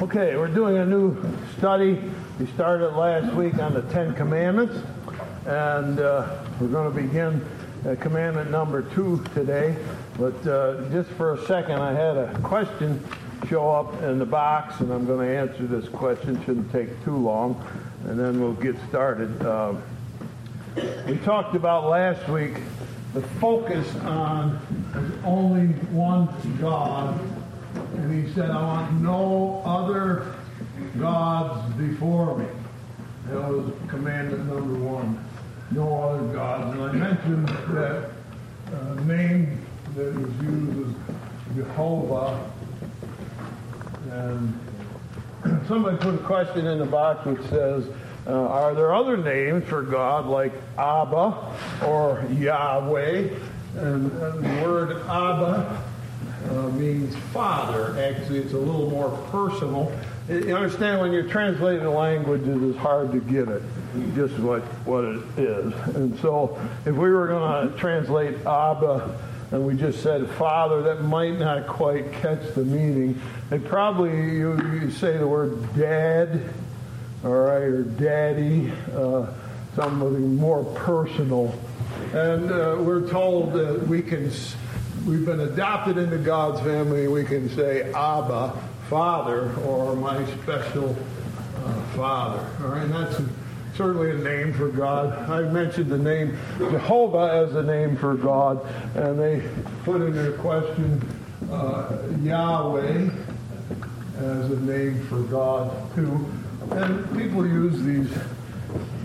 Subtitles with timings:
[0.00, 1.16] Okay, we're doing a new
[1.58, 2.00] study.
[2.38, 4.80] We started last week on the Ten Commandments,
[5.44, 7.44] and uh, we're going to begin
[7.84, 9.74] uh, commandment number two today.
[10.16, 13.04] But uh, just for a second, I had a question
[13.48, 16.40] show up in the box, and I'm going to answer this question.
[16.44, 17.60] Shouldn't take too long,
[18.04, 19.42] and then we'll get started.
[19.42, 19.74] Uh,
[21.08, 22.54] we talked about last week
[23.14, 24.60] the focus on
[25.24, 26.28] only one
[26.60, 27.18] God
[27.94, 30.34] and he said, I want no other
[30.98, 32.46] gods before me.
[33.26, 35.24] That was commandment number one.
[35.70, 36.74] No other gods.
[36.74, 38.10] And I mentioned that
[38.72, 40.94] uh, name that was used was
[41.56, 42.50] Jehovah.
[44.10, 44.58] And
[45.68, 47.86] somebody put a question in the box which says,
[48.26, 51.54] uh, are there other names for God like Abba
[51.86, 53.28] or Yahweh?
[53.76, 55.84] And, and the word Abba
[56.50, 57.98] uh, means father.
[57.98, 59.92] Actually, it's a little more personal.
[60.28, 63.62] You understand when you're translating a language, it is hard to get it,
[64.14, 65.72] just what, what it is.
[65.96, 69.18] And so if we were going to translate Abba
[69.52, 73.18] and we just said father, that might not quite catch the meaning.
[73.50, 76.42] And probably you, you say the word dad,
[77.24, 79.32] all right, or daddy, uh,
[79.74, 81.58] something more personal.
[82.12, 84.30] And uh, we're told that we can
[85.08, 88.54] we've been adopted into God's family, we can say Abba,
[88.90, 90.94] Father, or my special
[91.64, 92.46] uh, Father.
[92.62, 93.22] All right, that's
[93.74, 95.30] certainly a name for God.
[95.30, 99.42] I mentioned the name Jehovah as a name for God, and they
[99.84, 101.00] put in their question
[101.50, 103.08] uh, Yahweh
[104.18, 106.30] as a name for God too.
[106.72, 108.10] And people use these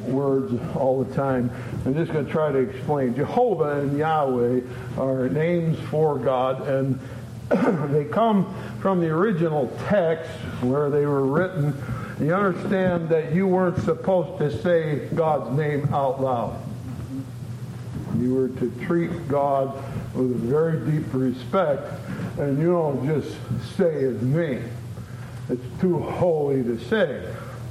[0.03, 1.51] words all the time.
[1.85, 3.15] I'm just going to try to explain.
[3.15, 4.61] Jehovah and Yahweh
[4.97, 6.99] are names for God, and
[7.93, 10.29] they come from the original text
[10.61, 11.73] where they were written.
[12.19, 16.59] You understand that you weren't supposed to say God's name out loud.
[18.19, 19.75] You were to treat God
[20.13, 21.81] with a very deep respect,
[22.37, 23.35] and you don't just
[23.75, 24.69] say his name.
[25.49, 27.27] It's too holy to say.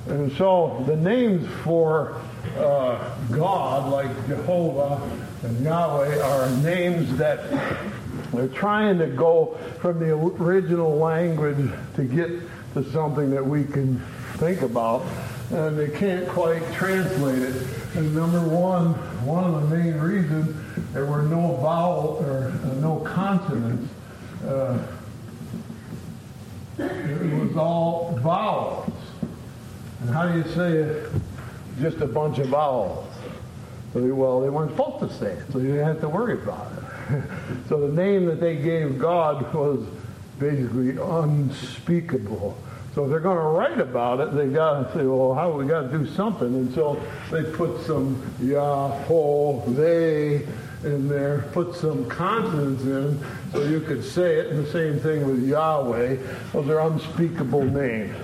[0.08, 2.20] And so the names for
[2.56, 5.00] uh, God, like Jehovah
[5.44, 7.48] and Yahweh, are names that
[8.32, 12.30] they're trying to go from the original language to get
[12.74, 14.00] to something that we can
[14.36, 15.04] think about,
[15.50, 17.66] and they can't quite translate it.
[17.94, 20.56] And number one, one of the main reasons
[20.92, 23.92] there were no vowel or uh, no consonants.
[24.44, 24.82] Uh,
[26.78, 28.91] it was all vowels.
[30.02, 31.12] And how do you say it?
[31.80, 33.08] Just a bunch of vowels.
[33.94, 37.22] Well, they weren't supposed to say it, so you didn't have to worry about it.
[37.68, 39.86] so the name that they gave God was
[40.40, 42.58] basically unspeakable.
[42.96, 45.66] So if they're going to write about it, they got to say, well, how we
[45.66, 46.48] got to do something.
[46.48, 50.40] And so they put some Yahweh
[50.84, 53.20] in there, put some consonants in
[53.52, 54.48] so you could say it.
[54.48, 56.16] And the same thing with Yahweh.
[56.52, 58.16] Those are unspeakable names.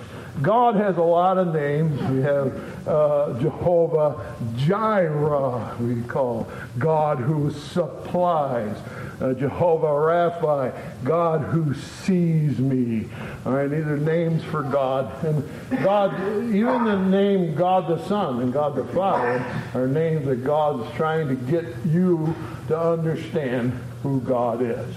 [0.42, 2.00] God has a lot of names.
[2.10, 8.76] We have uh, Jehovah Jireh, we call God who supplies.
[9.20, 10.72] Uh, Jehovah Rapha,
[11.02, 13.08] God who sees me.
[13.44, 15.24] All right, these are names for God.
[15.24, 15.42] And
[15.82, 16.14] God,
[16.54, 19.44] even the name God the Son and God the Father
[19.74, 22.32] are names that God is trying to get you
[22.68, 23.72] to understand
[24.04, 24.94] who God is.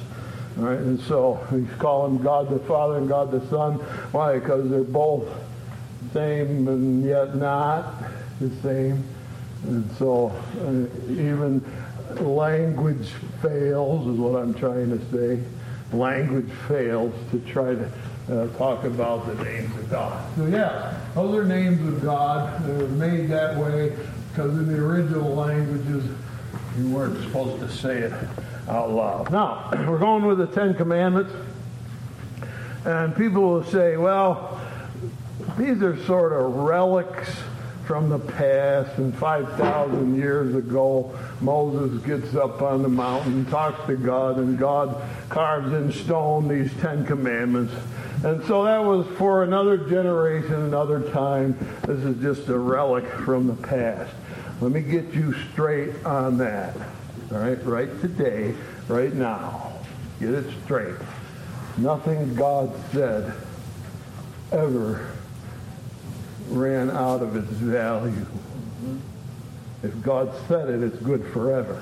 [0.57, 3.75] Right, and so we call him God the Father and God the Son.
[4.11, 4.37] Why?
[4.37, 5.29] Because they're both
[6.13, 7.93] same and yet not
[8.39, 9.03] the same.
[9.63, 10.29] And so
[10.59, 11.63] uh, even
[12.19, 13.09] language
[13.41, 15.41] fails is what I'm trying to say.
[15.95, 17.91] Language fails to try to
[18.29, 20.35] uh, talk about the names of God.
[20.35, 22.65] So yeah, those are names of God.
[22.65, 23.95] They were made that way
[24.29, 26.09] because in the original languages
[26.77, 28.13] you weren't supposed to say it
[28.71, 29.31] out loud.
[29.31, 31.33] Now, we're going with the Ten Commandments.
[32.85, 34.59] And people will say, well,
[35.57, 37.29] these are sort of relics
[37.85, 38.97] from the past.
[38.97, 44.95] And 5,000 years ago, Moses gets up on the mountain, talks to God, and God
[45.29, 47.73] carves in stone these Ten Commandments.
[48.23, 51.57] And so that was for another generation, another time.
[51.85, 54.13] This is just a relic from the past.
[54.61, 56.75] Let me get you straight on that.
[57.31, 58.53] All right, right today,
[58.89, 59.71] right now.
[60.19, 60.95] Get it straight.
[61.77, 63.33] Nothing God said
[64.51, 65.09] ever
[66.49, 68.25] ran out of its value.
[69.81, 71.81] If God said it, it's good forever.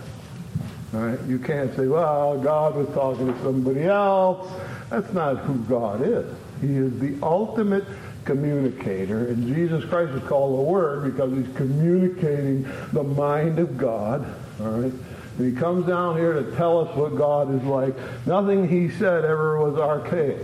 [0.93, 1.19] All right?
[1.23, 4.51] You can't say, well, God was talking to somebody else.
[4.91, 6.31] That's not who God is.
[6.61, 7.85] He is the ultimate
[8.23, 9.29] communicator.
[9.29, 14.31] And Jesus Christ is called the Word because he's communicating the mind of God.
[14.61, 14.93] All right?
[15.39, 17.95] And he comes down here to tell us what God is like.
[18.27, 20.37] Nothing he said ever was archaic.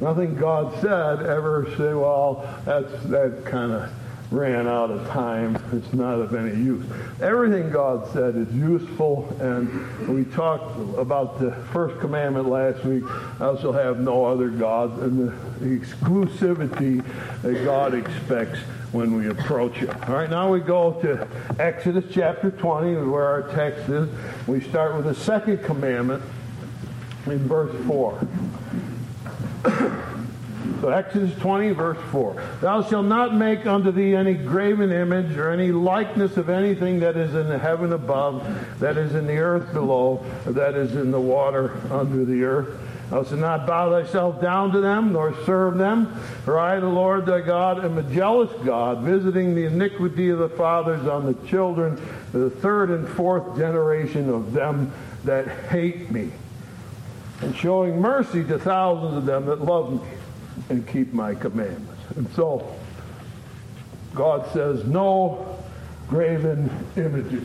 [0.00, 3.92] Nothing God said ever said, well, that's that kind of
[4.30, 5.62] ran out of time.
[5.74, 6.86] It's not of any use.
[7.20, 13.04] Everything God said is useful, and we talked about the first commandment last week.
[13.40, 15.32] I shall have no other gods, and the
[15.66, 17.04] exclusivity
[17.42, 18.60] that God expects
[18.94, 19.90] when we approach it.
[20.08, 21.26] All right, now we go to
[21.58, 24.08] Exodus chapter 20, where our text is.
[24.46, 26.22] We start with the second commandment
[27.26, 28.26] in verse 4.
[30.80, 32.42] So Exodus 20, verse 4.
[32.60, 37.16] Thou shalt not make unto thee any graven image or any likeness of anything that
[37.16, 38.46] is in the heaven above,
[38.80, 42.78] that is in the earth below, that is in the water under the earth.
[43.10, 46.14] Thou shalt not bow thyself down to them, nor serve them.
[46.44, 50.48] For I, the Lord thy God, am a jealous God, visiting the iniquity of the
[50.48, 52.00] fathers on the children,
[52.32, 54.92] the third and fourth generation of them
[55.24, 56.30] that hate me,
[57.40, 60.08] and showing mercy to thousands of them that love me
[60.70, 62.02] and keep my commandments.
[62.16, 62.74] And so,
[64.14, 65.58] God says, no
[66.08, 67.44] graven images.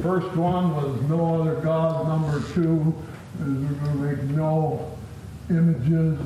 [0.00, 2.06] First one was no other God.
[2.06, 2.94] Number two
[3.38, 4.96] we're going to make no
[5.50, 6.18] images.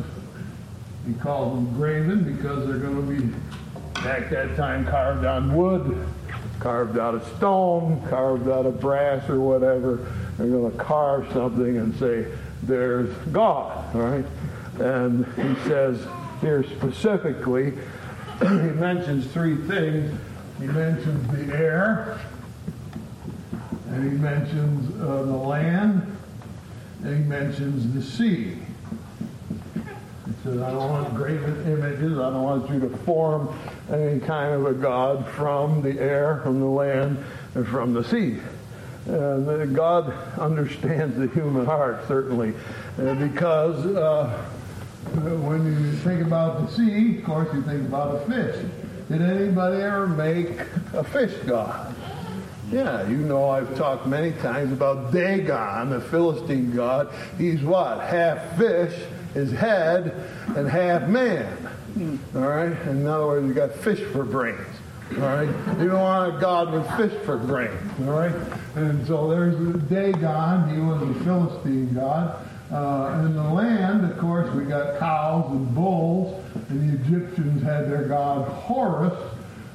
[1.07, 6.07] He calls them graven because they're going to be, at that time, carved on wood,
[6.59, 10.07] carved out of stone, carved out of brass or whatever.
[10.37, 12.27] They're going to carve something and say,
[12.63, 14.27] there's God, all right?
[14.79, 16.07] And he says
[16.41, 17.73] here specifically,
[18.41, 20.19] he mentions three things.
[20.59, 22.21] He mentions the air,
[23.89, 26.20] and he mentions uh, the land, and
[27.03, 28.57] he mentions the sea.
[29.75, 32.19] He says, I don't want graven images.
[32.19, 33.57] I don't want you to form
[33.91, 37.23] any kind of a God from the air, from the land,
[37.55, 38.39] and from the sea.
[39.07, 42.55] And God understands the human heart, certainly,
[42.99, 44.29] uh, because uh,
[45.15, 48.65] when you think about the sea, of course, you think about a fish.
[49.09, 50.61] Did anybody ever make
[50.93, 51.95] a fish god?
[52.71, 57.13] Yeah, you know I've talked many times about Dagon, the Philistine god.
[57.37, 58.01] He's what?
[58.01, 58.95] Half fish,
[59.35, 60.15] his head,
[60.57, 61.57] and half man.
[62.37, 62.73] All right?
[62.87, 64.61] In other words, you got fish for brains.
[65.17, 65.49] All right?
[65.81, 67.75] You don't want a god with fish for brains.
[68.07, 68.35] All right?
[68.77, 69.57] And so there's
[69.89, 70.73] Dagon.
[70.73, 72.47] He was a Philistine god.
[72.71, 77.91] Uh, in the land, of course, we got cows and bulls, and the Egyptians had
[77.91, 79.21] their god Horus,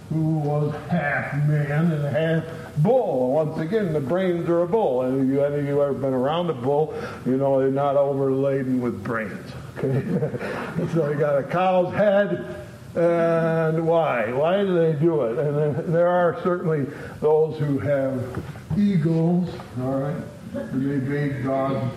[0.10, 3.34] who was half man and half bull.
[3.34, 5.04] Once again, the brains are a bull.
[5.04, 6.94] And if you, any of you ever been around a bull,
[7.26, 9.52] you know they're not overladen with brains.
[9.78, 10.02] Okay,
[10.94, 12.62] so you got a cow's head.
[12.96, 14.32] And why?
[14.32, 15.38] Why do they do it?
[15.38, 16.86] And there are certainly
[17.20, 18.42] those who have
[18.78, 19.50] eagles,
[19.82, 20.24] all right,
[20.54, 21.94] and they made gods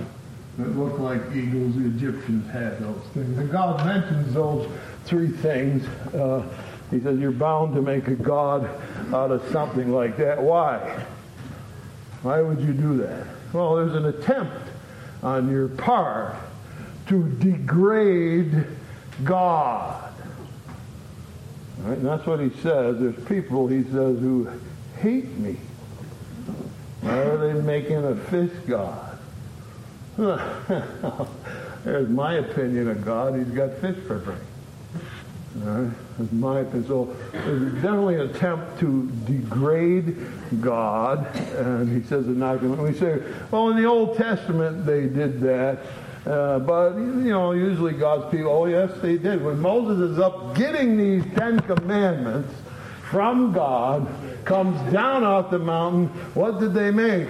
[0.58, 1.76] that look like eagles.
[1.76, 3.38] The Egyptians had those things.
[3.38, 4.69] And God mentions those
[5.04, 5.86] three things.
[6.12, 6.42] Uh,
[6.90, 8.69] he says, You're bound to make a God
[9.12, 10.40] out of something like that.
[10.43, 11.05] Why?
[12.23, 13.26] Why would you do that?
[13.52, 14.69] Well, there's an attempt
[15.23, 16.37] on your part
[17.08, 18.67] to degrade
[19.25, 20.12] God.
[21.79, 21.99] Right?
[21.99, 22.99] And that's what he says.
[22.99, 24.50] There's people, he says, who
[25.00, 25.57] hate me.
[27.00, 29.18] Why are they making a fish God?
[31.85, 33.37] There's my opinion of God.
[33.38, 34.42] He's got fish for brains.
[35.61, 35.91] Right?
[36.19, 36.87] That's my opinion.
[36.87, 40.17] So definitely an attempt to degrade
[40.61, 42.62] God, and he says it's not.
[42.62, 45.81] We say, well, in the Old Testament they did that,
[46.27, 48.53] uh, but you know, usually God's people.
[48.53, 49.45] Oh, yes, they did.
[49.45, 52.55] When Moses is up getting these Ten Commandments
[53.11, 54.07] from God,
[54.45, 56.09] comes down off the mountain.
[56.35, 57.29] What did they make?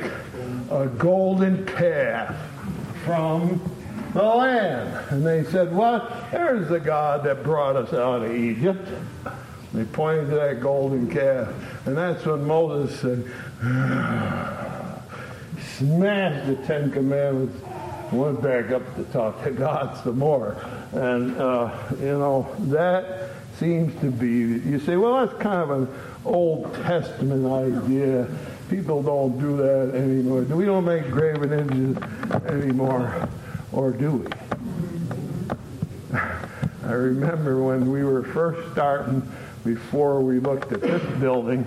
[0.71, 2.37] A golden calf
[3.05, 3.61] from
[4.15, 5.11] the land.
[5.11, 6.31] And they said, What?
[6.31, 8.89] There's the God that brought us out of Egypt.
[9.75, 11.49] They pointed to that golden calf.
[11.87, 13.25] And that's when Moses said,
[15.77, 17.63] smashed the Ten Commandments,
[18.13, 20.57] went back up to talk to God some more.
[20.93, 25.89] And, uh, you know, that seems to be, you say, well, that's kind of an
[26.25, 28.27] Old Testament idea.
[28.71, 30.43] People don't do that anymore.
[30.43, 31.97] We don't make graven images
[32.47, 33.29] anymore,
[33.73, 34.27] or do we?
[36.85, 39.23] I remember when we were first starting,
[39.65, 41.67] before we looked at this building,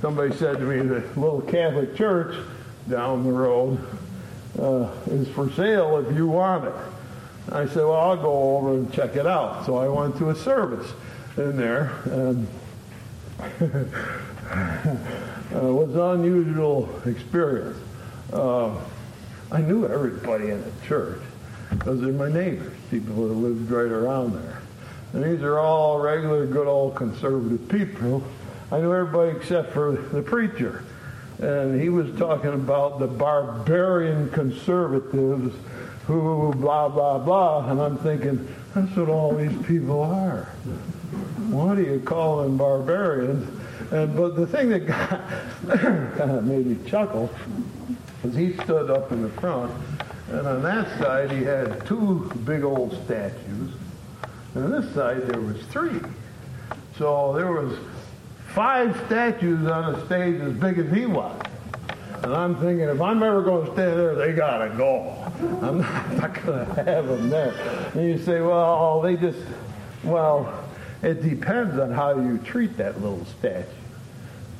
[0.00, 2.36] somebody said to me, the little Catholic church
[2.88, 3.78] down the road
[4.58, 6.74] uh, is for sale if you want it.
[7.50, 9.64] I said, well, I'll go over and check it out.
[9.66, 10.92] So I went to a service
[11.36, 12.46] in there, and
[13.60, 13.90] it
[15.52, 17.78] was an unusual experience.
[18.32, 18.76] Uh,
[19.50, 21.20] I knew everybody in the church
[21.84, 24.62] Those they're my neighbors, people that lived right around there.
[25.12, 28.22] And these are all regular, good old conservative people.
[28.70, 30.84] I knew everybody except for the preacher.
[31.38, 35.54] And he was talking about the barbarian conservatives
[36.06, 37.70] who blah, blah, blah.
[37.70, 40.44] And I'm thinking, that's what all these people are.
[41.50, 43.48] What do you call them barbarians?
[43.92, 45.22] And but the thing that got,
[46.18, 47.30] kind of made me chuckle
[48.22, 49.72] was he stood up in the front,
[50.30, 53.72] and on that side he had two big old statues,
[54.54, 56.00] and on this side there was three.
[56.96, 57.78] So there was
[58.48, 61.40] five statues on a stage as big as he was.
[62.22, 65.14] And I'm thinking, if I'm ever going to stay there, they got to go.
[65.62, 67.54] I'm not, not going to have them there.
[67.94, 69.38] And you say, well, they just,
[70.02, 70.64] well,
[71.02, 73.64] it depends on how you treat that little statue.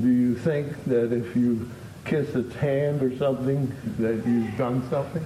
[0.00, 1.68] Do you think that if you
[2.04, 5.24] kiss its hand or something, that you've done something?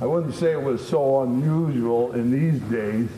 [0.00, 3.08] I wouldn't say it was so unusual in these days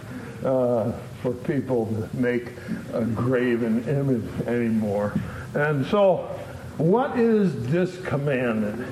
[0.45, 2.49] uh, for people to make
[2.93, 5.15] a graven image anymore.
[5.55, 6.29] And so,
[6.77, 8.87] what is this commandment?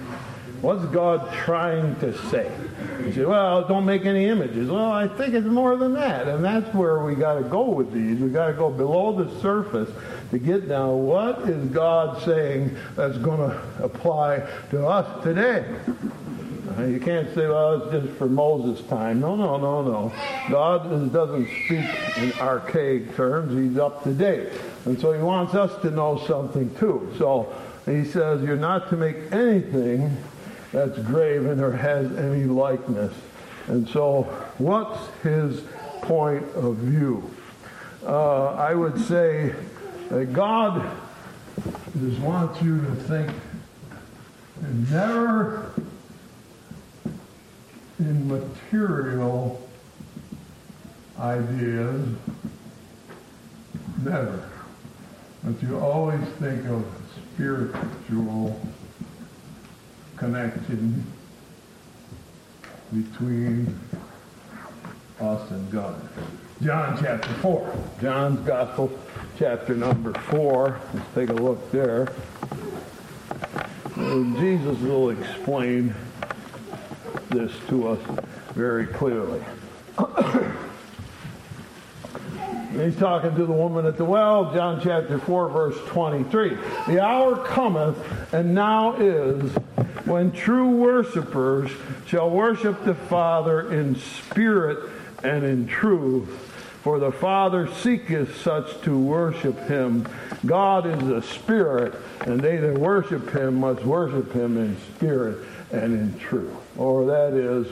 [0.62, 2.48] What's God trying to say?
[3.04, 4.70] You say, well, don't make any images.
[4.70, 6.28] Well, I think it's more than that.
[6.28, 8.20] And that's where we got to go with these.
[8.20, 9.90] We got to go below the surface
[10.30, 15.66] to get down what is God saying that's going to apply to us today.
[16.78, 19.18] You can't say, well, it's just for Moses' time.
[19.18, 20.12] No, no, no, no.
[20.48, 21.84] God doesn't speak
[22.18, 23.52] in archaic terms.
[23.52, 24.48] He's up to date.
[24.84, 27.12] And so he wants us to know something too.
[27.18, 27.52] So
[27.84, 30.16] he says, you're not to make anything
[30.72, 33.12] that's graven or has any likeness.
[33.68, 34.22] And so,
[34.58, 35.62] what's his
[36.00, 37.30] point of view?
[38.04, 39.54] Uh, I would say
[40.08, 40.84] that God
[42.00, 43.30] just wants you to think
[44.90, 45.72] never
[47.98, 49.68] in material
[51.18, 52.08] ideas,
[54.02, 54.48] never.
[55.44, 56.84] But you always think of
[57.34, 58.60] spiritual
[60.16, 61.04] connection
[62.92, 63.78] between
[65.20, 66.00] us and God.
[66.62, 67.74] John chapter 4.
[68.00, 68.96] John's Gospel,
[69.38, 70.80] chapter number 4.
[70.94, 72.12] Let's take a look there.
[73.96, 75.94] Jesus will explain
[77.30, 77.98] this to us
[78.54, 79.42] very clearly.
[82.72, 86.56] He's talking to the woman at the well, John chapter 4, verse 23.
[86.88, 87.98] The hour cometh,
[88.32, 89.52] and now is,
[90.12, 91.70] when true worshipers
[92.04, 94.90] shall worship the Father in spirit
[95.24, 96.28] and in truth.
[96.82, 100.06] For the Father seeketh such to worship him.
[100.44, 101.94] God is a spirit,
[102.26, 106.52] and they that worship him must worship him in spirit and in truth.
[106.76, 107.66] Or that is,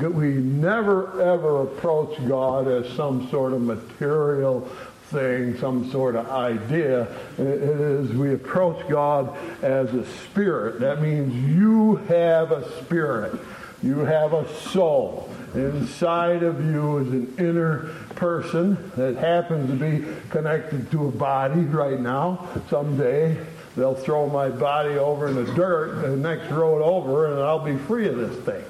[0.00, 4.68] we never ever approach God as some sort of material
[5.06, 7.02] thing, some sort of idea.
[7.38, 10.80] It is we approach God as a spirit.
[10.80, 13.38] That means you have a spirit.
[13.82, 15.30] You have a soul.
[15.54, 21.60] Inside of you is an inner person that happens to be connected to a body
[21.60, 22.48] right now.
[22.68, 23.38] Someday
[23.76, 27.76] they'll throw my body over in the dirt the next road over and I'll be
[27.76, 28.64] free of this thing.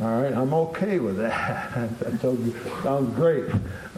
[0.00, 1.72] All right, I'm okay with that.
[1.98, 3.46] that sounds great.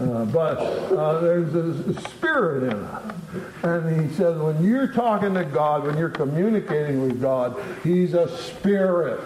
[0.00, 3.14] Uh, but uh, there's a spirit in us.
[3.62, 8.34] And he says, when you're talking to God, when you're communicating with God, he's a
[8.38, 9.20] spirit.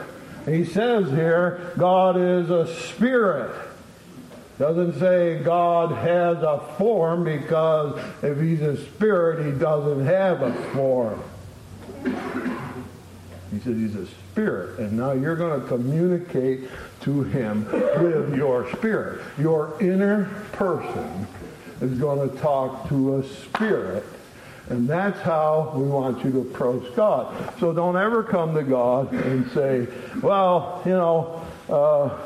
[0.46, 3.54] He says here, God is a spirit.
[4.58, 10.52] Doesn't say God has a form because if he's a spirit, he doesn't have a
[10.72, 11.22] form.
[13.54, 14.78] He said he's a spirit.
[14.78, 16.68] And now you're going to communicate
[17.02, 19.20] to him with your spirit.
[19.38, 21.26] Your inner person
[21.80, 24.04] is going to talk to a spirit.
[24.70, 27.54] And that's how we want you to approach God.
[27.60, 29.86] So don't ever come to God and say,
[30.22, 32.18] well, you know, uh,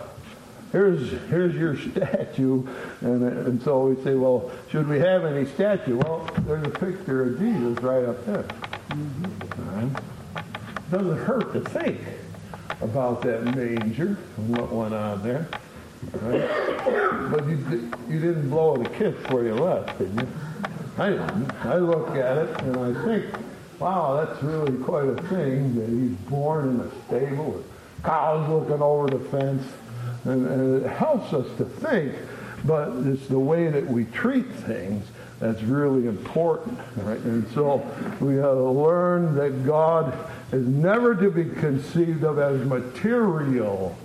[0.72, 2.66] here's here's your statue
[3.00, 7.22] and and so we say well should we have any statue well there's a picture
[7.22, 9.94] of jesus right up there mm-hmm.
[9.94, 10.02] right?
[10.90, 12.00] Doesn't hurt to think
[12.80, 15.48] about that manger and what went on there.
[16.12, 17.30] Right?
[17.30, 20.28] But you, you didn't blow a kiss before you left, did you?
[20.96, 21.52] I didn't.
[21.64, 23.26] I look at it and I think,
[23.78, 27.66] wow, that's really quite a thing that he's born in a stable with
[28.04, 29.64] cows looking over the fence.
[30.24, 32.14] And, and it helps us to think,
[32.64, 35.06] but it's the way that we treat things
[35.38, 37.20] that's really important, right?
[37.20, 37.76] And so
[38.20, 40.12] we have to learn that God
[40.52, 43.96] is never to be conceived of as material,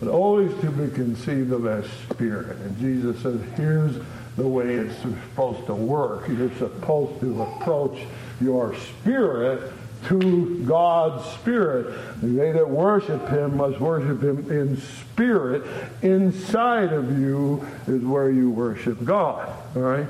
[0.00, 2.56] but always to be conceived of as spirit.
[2.58, 3.96] And Jesus says, here's
[4.36, 6.28] the way it's supposed to work.
[6.28, 7.98] You're supposed to approach
[8.40, 9.72] your spirit
[10.08, 11.98] to God's Spirit.
[12.20, 15.64] They that worship Him must worship Him in spirit.
[16.02, 19.52] Inside of you is where you worship God.
[19.74, 20.06] All right?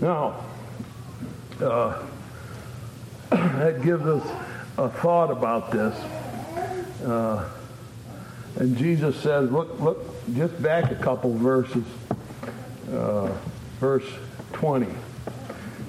[0.00, 0.44] Now,
[1.60, 2.02] uh,
[3.30, 4.26] that gives us
[4.76, 5.94] a thought about this.
[7.04, 7.48] Uh,
[8.56, 9.98] and Jesus says, look, look,
[10.34, 11.84] just back a couple verses.
[12.92, 13.32] Uh,
[13.78, 14.06] verse
[14.52, 14.86] 20,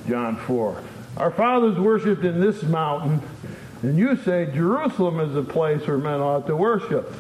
[0.07, 0.83] John 4.
[1.17, 3.21] Our fathers worshipped in this mountain,
[3.81, 7.13] and you say Jerusalem is the place where men ought to worship.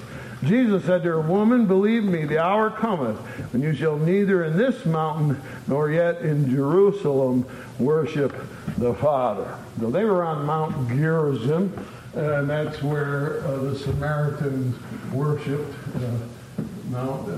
[0.43, 3.17] Jesus said to her, Woman, believe me, the hour cometh
[3.53, 7.45] when you shall neither in this mountain nor yet in Jerusalem
[7.77, 8.33] worship
[8.77, 9.57] the Father.
[9.79, 11.73] So they were on Mount Gerizim,
[12.13, 14.77] and that's where uh, the Samaritans
[15.13, 15.73] worshipped.
[15.95, 17.37] Uh, Mount uh,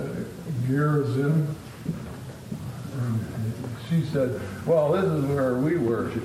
[0.68, 1.56] Gerizim.
[3.00, 3.26] And
[3.90, 6.24] she said, Well, this is where we worship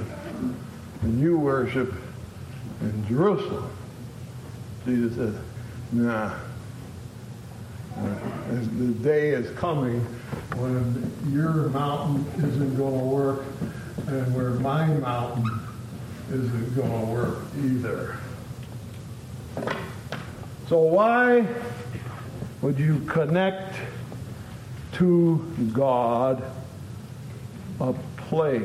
[1.02, 1.92] and you worship
[2.80, 3.70] in Jerusalem.
[4.84, 5.34] Jesus said,
[5.92, 6.34] nah.
[7.96, 10.00] The day is coming
[10.56, 13.44] when your mountain isn't going to work
[14.06, 15.60] and where my mountain
[16.30, 18.16] isn't going to work either.
[20.68, 21.46] So why
[22.60, 23.76] would you connect
[24.92, 25.38] to
[25.72, 26.42] God
[27.80, 28.62] a place?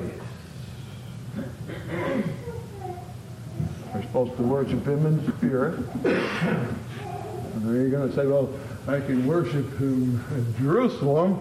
[3.94, 5.80] We're supposed to worship him in spirit.
[6.04, 8.50] And then you're going to say, well,
[8.88, 11.40] I can worship him in Jerusalem,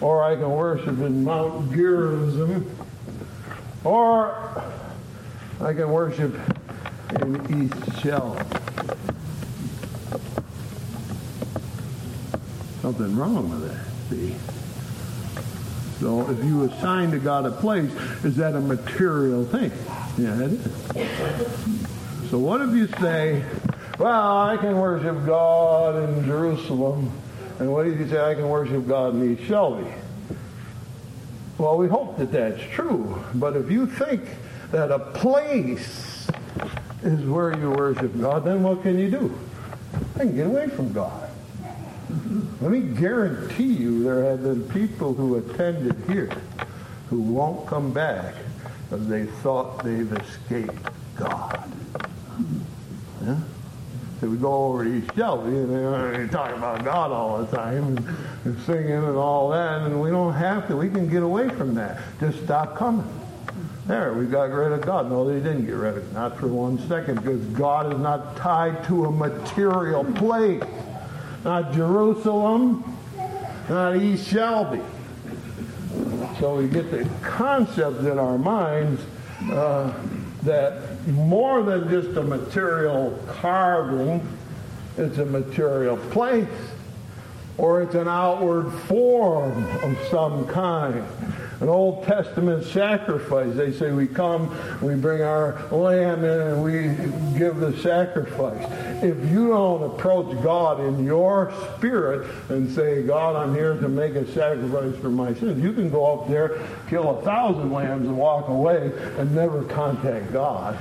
[0.00, 2.68] or I can worship in Mount Gerizim,
[3.84, 4.62] or
[5.60, 6.34] I can worship
[7.20, 8.36] in East Shell.
[12.80, 14.34] Something wrong with that, see?
[16.00, 17.92] So if you assign to God a place,
[18.24, 19.70] is that a material thing?
[20.18, 22.30] Yeah, it is.
[22.30, 23.44] So what if you say,
[23.98, 27.12] well, I can worship God in Jerusalem,
[27.60, 29.86] and what if you say I can worship God in East Shelby?
[31.62, 33.22] Well, we hope that that's true.
[33.36, 34.22] But if you think
[34.72, 36.26] that a place
[37.04, 39.38] is where you worship God, then what can you do?
[40.16, 41.30] I can get away from God.
[42.60, 46.32] Let me guarantee you there have been people who attended here
[47.08, 48.34] who won't come back
[48.90, 51.72] because they thought they've escaped God.
[53.24, 53.36] Yeah?
[54.28, 58.16] We go over to East Shelby and they talk about God all the time and,
[58.44, 60.76] and singing and all that, and we don't have to.
[60.76, 62.00] We can get away from that.
[62.20, 63.08] Just stop coming.
[63.86, 65.10] There, we got rid of God.
[65.10, 66.12] No, they didn't get rid of it.
[66.12, 70.62] Not for one second, because God is not tied to a material place
[71.44, 72.84] not Jerusalem,
[73.68, 74.80] not East Shelby.
[76.38, 79.02] So we get the concept in our minds
[79.50, 79.92] uh,
[80.42, 84.26] that more than just a material carving,
[84.96, 86.48] it's a material place
[87.58, 91.04] or it's an outward form of some kind
[91.62, 93.54] an Old Testament sacrifice.
[93.54, 94.50] They say we come,
[94.82, 98.60] we bring our lamb in, and we give the sacrifice.
[99.00, 104.16] If you don't approach God in your spirit and say, God, I'm here to make
[104.16, 108.18] a sacrifice for my sins, you can go up there, kill a thousand lambs, and
[108.18, 110.76] walk away and never contact God.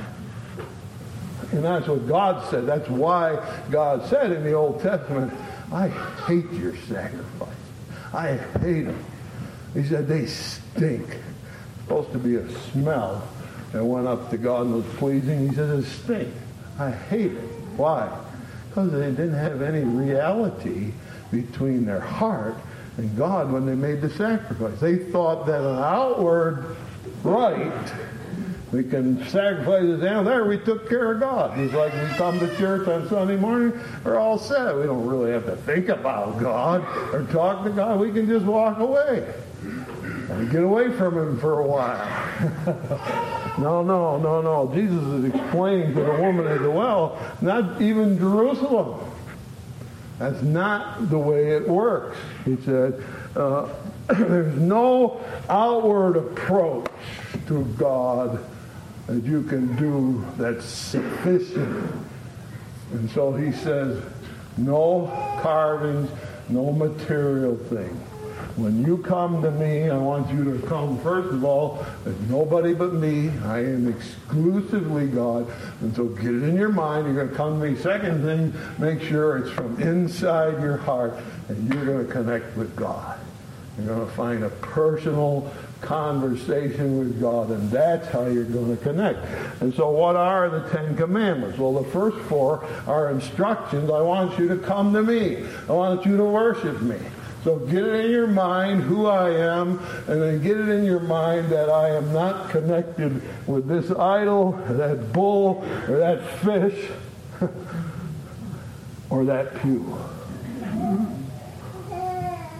[1.52, 2.66] And that's what God said.
[2.66, 3.38] That's why
[3.70, 5.32] God said in the Old Testament,
[5.72, 5.90] I
[6.26, 7.50] hate your sacrifice.
[8.14, 9.06] I hate them.
[9.74, 11.08] He said, they stink.
[11.08, 13.28] It's supposed to be a smell
[13.72, 15.50] that went up to God and was pleasing.
[15.50, 16.34] He says, it stink.
[16.78, 17.50] I hate it.
[17.78, 18.10] Why?
[18.70, 20.94] Because they didn't have any reality
[21.32, 22.56] between their heart
[22.98, 24.80] and God when they made the sacrifice.
[24.80, 26.76] They thought that an outward
[27.24, 27.94] rite
[28.72, 30.24] we can sacrifice this animal.
[30.24, 31.58] There, we took care of God.
[31.58, 34.78] Just like we come to church on Sunday morning, we're all set.
[34.78, 36.82] We don't really have to think about God
[37.14, 38.00] or talk to God.
[38.00, 39.34] We can just walk away
[40.32, 43.58] and get away from Him for a while.
[43.60, 44.72] no, no, no, no.
[44.74, 49.12] Jesus is explaining to the woman at the well, not even Jerusalem.
[50.20, 52.18] That's not the way it works.
[52.46, 53.04] He said,
[53.36, 53.68] uh,
[54.08, 56.88] there's no outward approach
[57.48, 58.44] to God
[59.08, 61.92] that you can do that's sufficient.
[62.94, 64.02] And so he says,
[64.58, 65.08] No
[65.42, 66.10] carvings,
[66.50, 68.00] no material thing.
[68.56, 72.74] When you come to me, I want you to come, first of all, as nobody
[72.74, 73.30] but me.
[73.46, 75.52] I am exclusively God.
[75.82, 77.06] And so get it in your mind.
[77.06, 77.78] You're going to come to me.
[77.78, 81.16] Second thing, make sure it's from inside your heart
[81.48, 83.20] and you're going to connect with God.
[83.78, 85.52] You're going to find a personal
[85.82, 89.20] conversation with God, and that's how you're going to connect.
[89.62, 91.58] And so, what are the Ten Commandments?
[91.58, 93.90] Well, the first four are instructions.
[93.90, 95.46] I want you to come to me.
[95.68, 97.00] I want you to worship me.
[97.44, 101.00] So get it in your mind who I am, and then get it in your
[101.00, 106.92] mind that I am not connected with this idol, that bull, or that fish,
[109.10, 109.98] or that pew.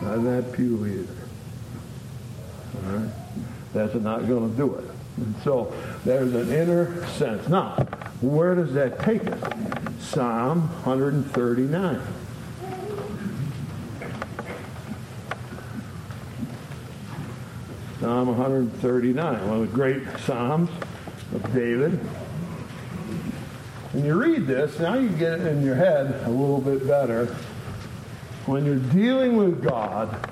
[0.02, 1.16] Not that pew either.
[2.88, 3.10] All right?
[3.74, 4.86] That's not going to do it.
[5.18, 7.48] And so there's an inner sense.
[7.48, 7.76] Now,
[8.22, 9.40] where does that take us?
[10.00, 12.02] Psalm 139.
[18.12, 20.70] Psalm 139, one of the great Psalms
[21.34, 21.94] of David.
[23.94, 27.28] When you read this, now you get it in your head a little bit better.
[28.48, 30.30] When you're dealing with God,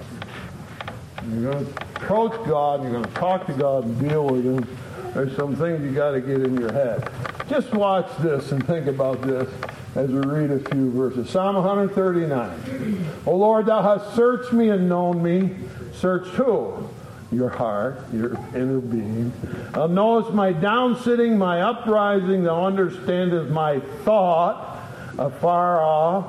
[1.31, 4.77] you're going to approach God, you're going to talk to God and deal with Him,
[5.13, 7.09] there's some things you got to get in your head.
[7.47, 9.49] Just watch this and think about this
[9.95, 11.29] as we read a few verses.
[11.29, 13.05] Psalm 139.
[13.25, 15.55] O Lord, thou hast searched me and known me.
[15.93, 16.89] Search who?
[17.31, 19.31] Your heart, your inner being.
[19.73, 22.43] Uh, thou knowest my downsitting, my uprising.
[22.43, 24.79] Thou understandest my thought
[25.17, 26.25] afar off.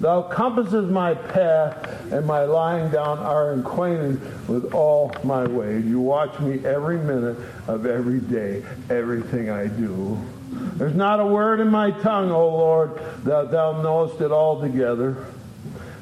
[0.00, 5.84] Thou compassest my path, and my lying down are acquainted with all my ways.
[5.84, 7.36] You watch me every minute
[7.68, 10.18] of every day, everything I do.
[10.50, 15.26] There's not a word in my tongue, O Lord, that thou knowest it altogether.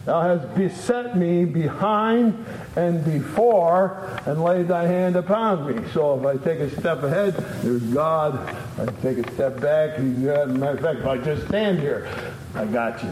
[0.09, 5.87] Thou hast beset me behind and before and laid thy hand upon me.
[5.93, 8.49] So if I take a step ahead, there's God.
[8.49, 10.49] If I take a step back, he's God.
[10.49, 12.09] Matter of fact, if I just stand here,
[12.55, 13.11] I got you.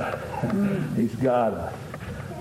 [0.96, 1.74] he's got us.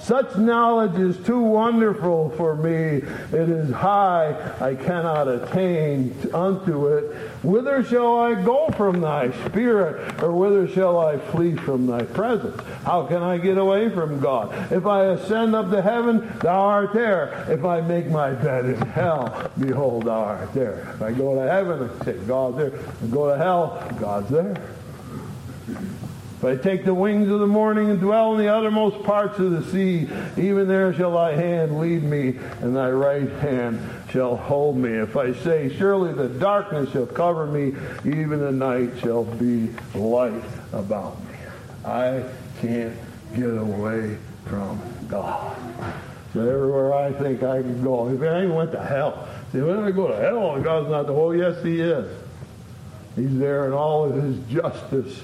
[0.05, 3.01] Such knowledge is too wonderful for me.
[3.01, 7.05] It is high, I cannot attain unto it.
[7.41, 12.61] Whither shall I go from thy spirit, or whither shall I flee from thy presence?
[12.83, 14.71] How can I get away from God?
[14.71, 17.43] If I ascend up to heaven, thou art there.
[17.49, 20.87] If I make my bed in hell, behold, thou art there.
[20.93, 22.67] If I go to heaven, I say, God's there.
[22.67, 24.55] If I go to hell, God's there.
[26.45, 29.63] I take the wings of the morning and dwell in the uttermost parts of the
[29.71, 33.79] sea, even there shall thy hand lead me, and thy right hand
[34.09, 34.91] shall hold me.
[34.91, 40.43] If I say, Surely the darkness shall cover me, even the night shall be light
[40.73, 41.35] about me.
[41.85, 42.23] I
[42.61, 42.95] can't
[43.35, 45.55] get away from God.
[46.33, 49.91] So everywhere I think I can go, if I went to hell, say, when I
[49.91, 51.35] go to hell, God's not the whole.
[51.35, 52.11] Yes, He is.
[53.15, 55.17] He's there in all of His justice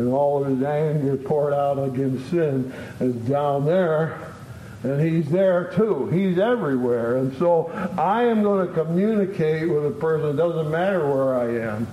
[0.00, 4.32] and all of his anger poured out against sin is down there.
[4.82, 6.06] And he's there too.
[6.06, 7.18] He's everywhere.
[7.18, 7.66] And so
[7.98, 10.30] I am going to communicate with a person.
[10.30, 11.86] It doesn't matter where I am.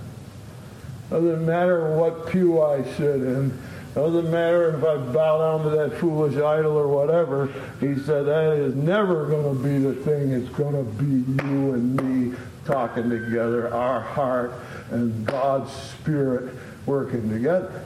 [1.10, 3.62] Doesn't matter what pew I sit in.
[3.94, 7.48] Doesn't matter if I bow down to that foolish idol or whatever.
[7.82, 10.32] He said that is never going to be the thing.
[10.32, 14.54] It's going to be you and me talking together, our heart
[14.92, 16.54] and God's Spirit
[16.86, 17.84] working together.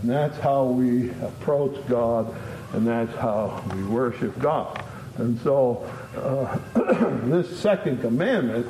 [0.00, 2.34] And that's how we approach God,
[2.72, 4.84] and that's how we worship God.
[5.18, 6.58] And so uh,
[7.26, 8.66] this second commandment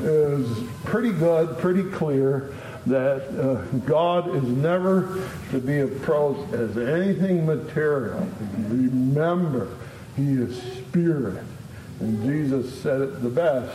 [0.00, 0.48] is
[0.84, 2.52] pretty good, pretty clear
[2.86, 8.26] that uh, God is never to be approached as anything material.
[8.68, 9.68] Remember,
[10.16, 11.44] He is spirit.
[12.00, 13.72] And Jesus said it the best.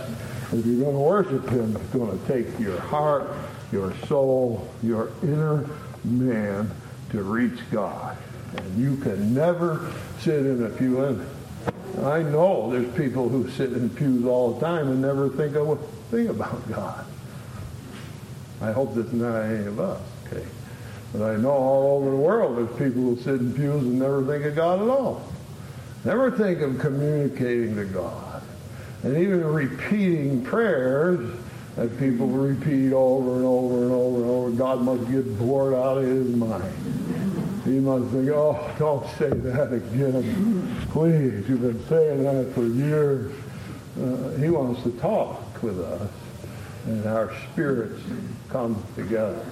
[0.52, 3.30] If you're going to worship Him, it's going to take your heart,
[3.71, 5.67] your soul, your inner
[6.03, 6.71] man
[7.12, 8.17] to reach God.
[8.57, 11.03] And you can never sit in a pew.
[11.03, 11.25] And
[12.03, 15.69] I know there's people who sit in pews all the time and never think of
[15.69, 15.75] a
[16.12, 17.05] thing about God.
[18.62, 20.45] I hope that's not any of us, okay?
[21.13, 24.23] But I know all over the world there's people who sit in pews and never
[24.25, 25.23] think of God at all.
[26.05, 28.41] Never think of communicating to God.
[29.03, 31.38] And even repeating prayers
[31.79, 34.51] that people repeat over and over and over and over.
[34.51, 37.61] God must get bored out of his mind.
[37.63, 40.75] He must think, oh, don't say that again.
[40.89, 43.31] Please, you've been saying that for years.
[43.97, 46.11] Uh, he wants to talk with us,
[46.85, 48.01] and our spirits
[48.49, 49.45] come together.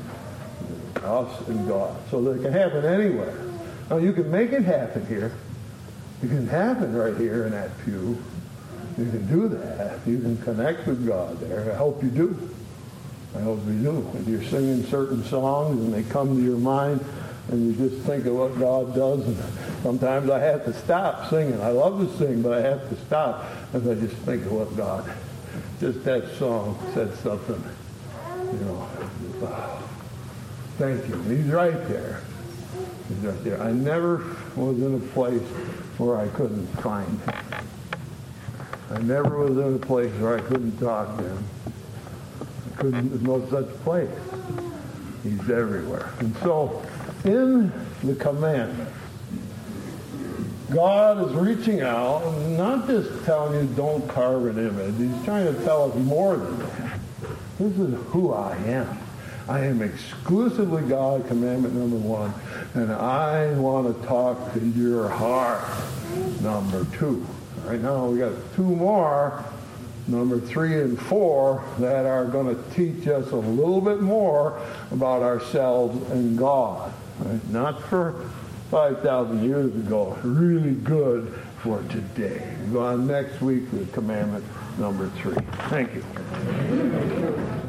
[1.03, 1.95] us and God.
[2.11, 3.39] So that it can happen anywhere.
[3.89, 5.31] Now you can make it happen here.
[6.21, 8.21] It can happen right here in that pew.
[8.97, 9.99] You can do that.
[10.07, 11.71] You can connect with God there.
[11.71, 12.49] I hope you do.
[13.35, 14.11] I hope you do.
[14.15, 17.05] If you're singing certain songs and they come to your mind
[17.49, 19.25] and you just think of what God does.
[19.25, 19.37] And
[19.83, 21.61] sometimes I have to stop singing.
[21.61, 24.75] I love to sing, but I have to stop as I just think of what
[24.75, 25.09] God.
[25.79, 27.63] Just that song said something.
[28.51, 28.87] You know.
[30.77, 31.21] Thank you.
[31.23, 32.21] He's right there.
[33.09, 33.61] He's right there.
[33.61, 35.41] I never was in a place
[35.97, 37.33] where I couldn't find him.
[38.89, 41.43] I never was in a place where I couldn't talk to him.
[41.65, 44.09] I couldn't, there's no such place.
[45.23, 46.09] He's everywhere.
[46.19, 46.81] And so,
[47.25, 47.71] in
[48.03, 48.89] the commandment,
[50.71, 54.97] God is reaching out, not just telling you don't carve an image.
[54.97, 56.99] He's trying to tell us more than that.
[57.59, 58.97] This is who I am.
[59.49, 62.33] I am exclusively God, commandment number one,
[62.73, 65.63] and I want to talk to your heart,
[66.41, 67.25] number two.
[67.67, 69.43] Right now we got two more,
[70.07, 75.21] number three and four, that are going to teach us a little bit more about
[75.21, 76.93] ourselves and God.
[77.19, 77.45] Right?
[77.49, 78.29] Not for
[78.71, 82.55] 5,000 years ago, really good for today.
[82.71, 84.45] Go on next week with commandment
[84.79, 85.35] number three.
[85.67, 87.63] Thank you.